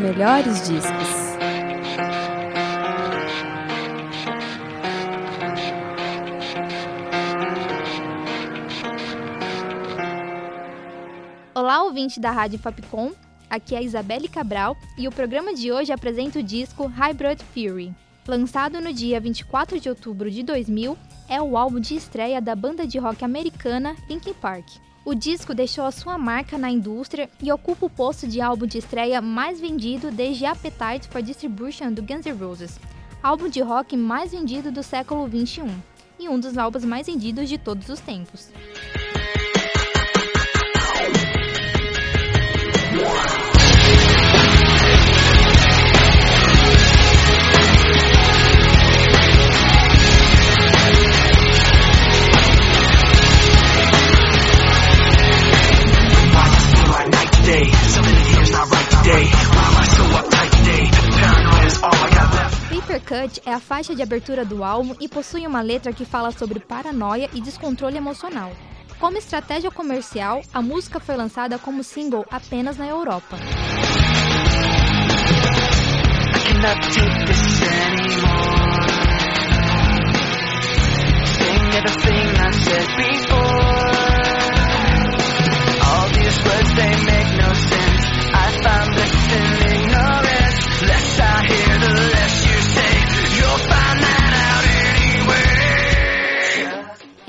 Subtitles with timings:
[0.00, 1.08] Melhores discos.
[11.54, 13.12] Olá, ouvinte da Rádio Fapcom.
[13.50, 17.94] Aqui é a Isabelle Cabral e o programa de hoje apresenta o disco Hybrid Fury.
[18.26, 20.96] Lançado no dia 24 de outubro de 2000,
[21.28, 24.66] é o álbum de estreia da banda de rock americana Linkin Park.
[25.10, 28.78] O disco deixou a sua marca na indústria e ocupa o posto de álbum de
[28.78, 32.78] estreia mais vendido desde Appetite for Distribution do Guns N' Roses,
[33.20, 35.66] álbum de rock mais vendido do século 21
[36.16, 38.52] e um dos álbuns mais vendidos de todos os tempos.
[63.00, 66.60] Cut é a faixa de abertura do álbum e possui uma letra que fala sobre
[66.60, 68.52] paranoia e descontrole emocional.
[68.98, 73.36] Como estratégia comercial, a música foi lançada como single apenas na Europa.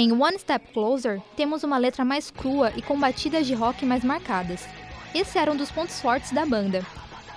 [0.00, 4.04] Em One Step Closer, temos uma letra mais crua e com batidas de rock mais
[4.04, 4.64] marcadas.
[5.12, 6.86] Esse era um dos pontos fortes da banda.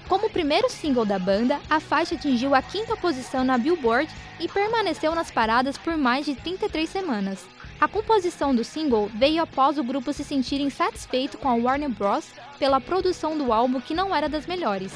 [0.08, 4.08] Como primeiro single da banda, a faixa atingiu a quinta posição na Billboard
[4.40, 7.44] e permaneceu nas paradas por mais de 33 semanas.
[7.80, 12.28] A composição do single veio após o grupo se sentir insatisfeito com a Warner Bros.
[12.60, 14.92] pela produção do álbum que não era das melhores.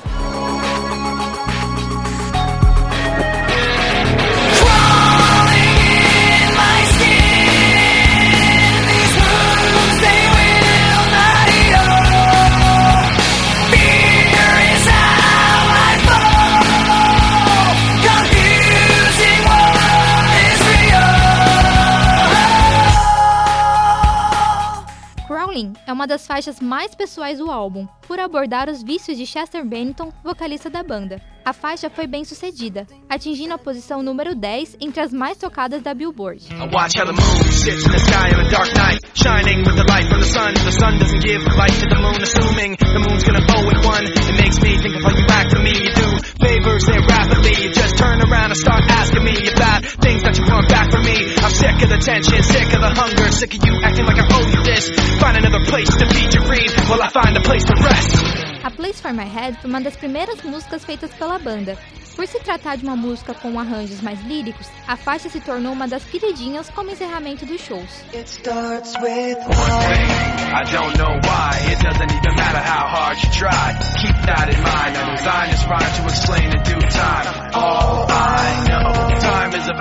[25.87, 30.11] É uma das faixas mais pessoais do álbum, por abordar os vícios de Chester Bennington,
[30.21, 31.21] vocalista da banda.
[31.45, 35.93] A faixa foi bem sucedida, atingindo a posição número 10 entre as mais tocadas da
[35.93, 36.43] Billboard.
[50.01, 51.35] Things that you want back from me.
[51.37, 54.25] I'm sick of the tension, sick of the hunger, sick of you acting like I
[54.25, 54.89] owe you this.
[55.19, 58.45] Find another place to feed your greed while I find a place to rest.
[58.65, 61.77] A Place for My Head foi uma das primeiras músicas feitas pela banda.
[62.15, 65.85] Por se tratar de uma música com arranjos mais líricos, a faixa se tornou uma
[65.87, 68.05] das queridinhas como encerramento dos shows.
[68.13, 68.29] It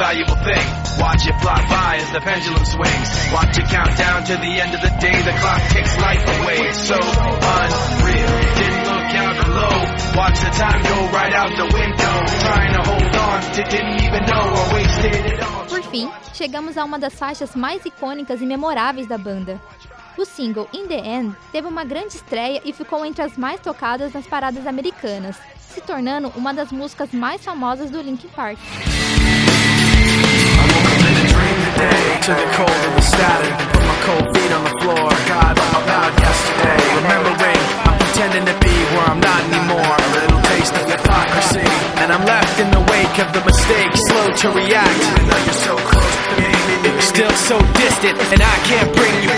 [0.05, 0.67] valuable thing.
[1.01, 3.09] Watch it fly by as the pendulum swings.
[3.33, 5.17] Watch it count down to the end of the day.
[5.29, 6.59] The clock takes life away.
[6.69, 8.33] It's so unreal.
[8.61, 9.75] Didn't look out below.
[10.21, 12.15] Watch the time go right out the window.
[12.47, 15.65] Trying to hold on to didn't even know I wasted it all.
[15.73, 19.59] Por fim, chegamos a uma das faixas mais icônicas e memoráveis da banda.
[20.19, 24.13] O single In The End teve uma grande estreia e ficou entre as mais tocadas
[24.13, 28.59] nas paradas americanas, se tornando uma das músicas mais famosas do Linkin Park.
[31.75, 33.53] To the cold of the static.
[33.75, 35.09] Put my cold feet on the floor.
[35.27, 36.81] God, I'm about yesterday.
[37.03, 39.93] Remembering, I'm pretending to be where I'm not anymore.
[39.93, 41.67] A little taste of hypocrisy.
[42.01, 45.01] And I'm left in the wake of the mistake, slow to react.
[45.03, 46.53] Even though you're so close to me,
[47.01, 49.34] still so distant, and I can't bring you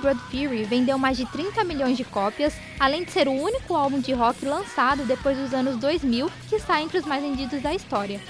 [0.00, 4.00] Hybrid Fury vendeu mais de 30 milhões de cópias, além de ser o único álbum
[4.00, 8.20] de rock lançado depois dos anos 2000 que está entre os mais vendidos da história.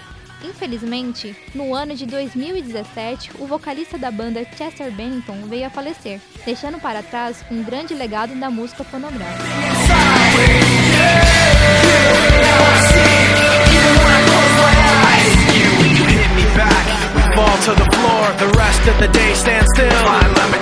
[0.43, 6.81] Infelizmente, no ano de 2017, o vocalista da banda Chester Bennington veio a falecer, deixando
[6.81, 9.45] para trás um grande legado da música fonográfica.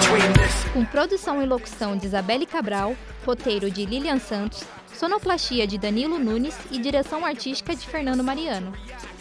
[0.08, 0.18] Com
[0.90, 4.64] produção e locução de Isabelle Cabral, roteiro de Lilian Santos,
[4.94, 8.73] sonoplastia de Danilo Nunes e direção artística de Fernando Mariano.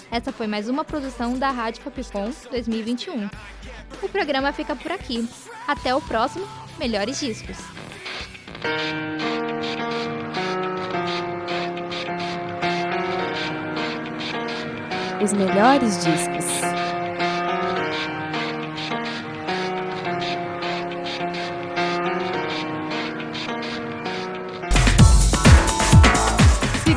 [0.10, 3.30] Essa foi mais uma produção da Rádio Fapicom 2021.
[4.02, 5.28] O programa fica por aqui.
[5.68, 6.48] Até o próximo
[6.80, 7.58] Melhores Discos.
[15.22, 16.76] Os melhores discos.